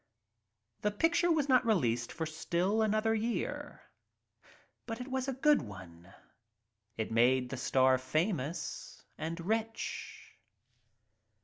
[0.81, 3.13] The picture was not released for still another
[4.87, 6.11] But it was a good one.
[6.97, 10.33] It made the star famous— and rich.